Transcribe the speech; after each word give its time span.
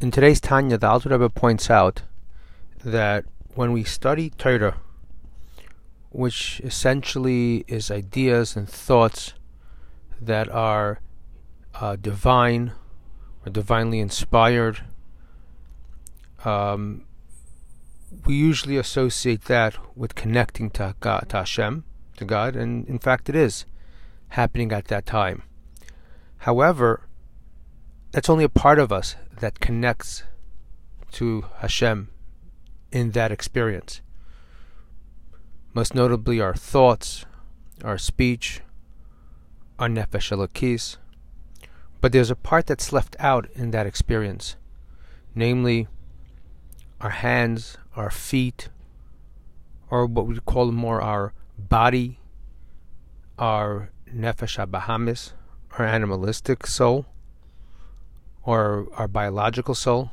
In 0.00 0.12
today's 0.12 0.40
Tanya, 0.40 0.78
the 0.78 0.86
Alter 0.86 1.08
Rebbe 1.08 1.28
points 1.28 1.68
out 1.68 2.02
that 2.84 3.24
when 3.56 3.72
we 3.72 3.82
study 3.82 4.30
Torah, 4.30 4.76
which 6.10 6.60
essentially 6.62 7.64
is 7.66 7.90
ideas 7.90 8.54
and 8.54 8.68
thoughts 8.68 9.34
that 10.20 10.48
are 10.50 11.00
uh, 11.74 11.96
divine 11.96 12.74
or 13.44 13.50
divinely 13.50 13.98
inspired, 13.98 14.84
um, 16.44 17.04
we 18.24 18.36
usually 18.36 18.76
associate 18.76 19.46
that 19.46 19.78
with 19.96 20.14
connecting 20.14 20.70
to 20.70 20.94
God, 21.00 21.26
to 21.30 21.38
Hashem, 21.38 21.82
to 22.18 22.24
God, 22.24 22.54
and 22.54 22.86
in 22.86 23.00
fact, 23.00 23.28
it 23.28 23.34
is 23.34 23.66
happening 24.28 24.70
at 24.70 24.84
that 24.84 25.06
time. 25.06 25.42
However, 26.42 27.07
that's 28.10 28.30
only 28.30 28.44
a 28.44 28.48
part 28.48 28.78
of 28.78 28.92
us 28.92 29.16
that 29.40 29.60
connects 29.60 30.22
to 31.12 31.44
Hashem 31.58 32.08
in 32.90 33.10
that 33.12 33.30
experience. 33.30 34.00
Most 35.74 35.94
notably, 35.94 36.40
our 36.40 36.54
thoughts, 36.54 37.26
our 37.84 37.98
speech, 37.98 38.60
our 39.78 39.88
nefesh 39.88 40.32
elokis. 40.32 40.96
But 42.00 42.12
there's 42.12 42.30
a 42.30 42.36
part 42.36 42.66
that's 42.66 42.92
left 42.92 43.16
out 43.18 43.48
in 43.54 43.70
that 43.72 43.86
experience, 43.86 44.56
namely 45.34 45.88
our 47.00 47.10
hands, 47.10 47.76
our 47.94 48.10
feet, 48.10 48.68
or 49.90 50.06
what 50.06 50.26
we 50.26 50.38
call 50.40 50.70
more 50.72 51.00
our 51.00 51.32
body, 51.58 52.20
our 53.38 53.90
nefesh 54.12 54.58
habahamis, 54.58 55.32
our 55.78 55.84
animalistic 55.84 56.66
soul, 56.66 57.06
or 58.48 58.88
our 58.94 59.06
biological 59.06 59.74
soul. 59.74 60.10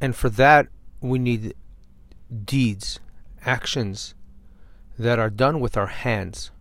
And 0.00 0.14
for 0.14 0.28
that, 0.28 0.68
we 1.00 1.18
need 1.18 1.52
deeds, 2.44 3.00
actions 3.44 4.14
that 4.96 5.18
are 5.18 5.28
done 5.28 5.58
with 5.58 5.76
our 5.76 5.88
hands, 5.88 6.52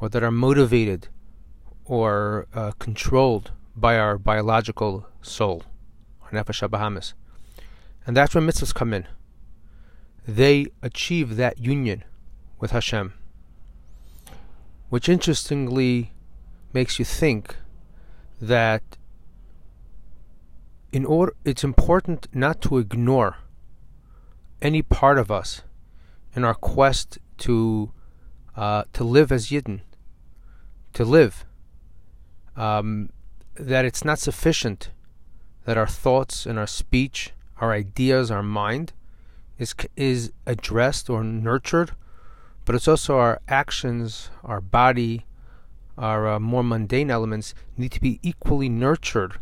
or 0.00 0.08
that 0.08 0.24
are 0.24 0.32
motivated 0.32 1.06
or 1.84 2.48
uh, 2.52 2.72
controlled 2.80 3.52
by 3.76 3.96
our 3.96 4.18
biological 4.18 5.06
soul, 5.20 5.62
our 6.22 6.30
nefesh 6.32 6.68
habahamis. 6.68 7.12
And 8.04 8.16
that's 8.16 8.34
where 8.34 8.42
mitzvahs 8.42 8.74
come 8.74 8.92
in. 8.92 9.06
They 10.26 10.66
achieve 10.82 11.36
that 11.36 11.60
union 11.60 12.02
with 12.58 12.72
Hashem. 12.72 13.14
Which 14.88 15.08
interestingly 15.08 16.12
makes 16.72 16.98
you 16.98 17.04
think 17.04 17.54
that 18.40 18.82
in 20.92 21.04
order 21.04 21.34
it's 21.44 21.64
important 21.64 22.28
not 22.32 22.60
to 22.62 22.78
ignore 22.78 23.38
any 24.60 24.82
part 24.82 25.18
of 25.18 25.30
us 25.30 25.62
in 26.34 26.44
our 26.44 26.54
quest 26.54 27.18
to 27.38 27.92
uh, 28.56 28.84
to 28.92 29.02
live 29.02 29.32
as 29.32 29.48
Yidden, 29.48 29.80
to 30.92 31.04
live. 31.04 31.44
Um, 32.54 33.10
that 33.54 33.84
it's 33.84 34.04
not 34.04 34.18
sufficient 34.18 34.90
that 35.64 35.78
our 35.78 35.86
thoughts 35.86 36.46
and 36.46 36.58
our 36.58 36.66
speech 36.66 37.32
our 37.62 37.72
ideas, 37.72 38.30
our 38.30 38.42
mind, 38.42 38.92
is 39.56 39.72
is 39.96 40.32
addressed 40.46 41.08
or 41.08 41.22
nurtured, 41.22 41.92
but 42.64 42.74
it's 42.74 42.88
also 42.88 43.18
our 43.18 43.40
actions, 43.46 44.30
our 44.42 44.60
body, 44.60 45.26
our 45.96 46.26
uh, 46.28 46.40
more 46.40 46.64
mundane 46.64 47.10
elements 47.10 47.54
need 47.76 47.92
to 47.92 48.00
be 48.00 48.18
equally 48.22 48.68
nurtured 48.68 49.38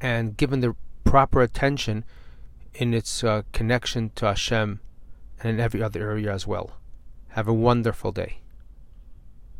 and 0.00 0.36
given 0.36 0.60
the 0.60 0.74
proper 1.10 1.42
attention 1.42 2.04
in 2.72 2.94
its 2.94 3.24
uh, 3.24 3.42
connection 3.52 4.12
to 4.14 4.26
Hashem 4.26 4.78
and 5.40 5.50
in 5.50 5.58
every 5.58 5.82
other 5.82 6.00
area 6.00 6.32
as 6.32 6.46
well. 6.46 6.76
Have 7.30 7.48
a 7.48 7.52
wonderful 7.52 8.12
day. 8.12 8.38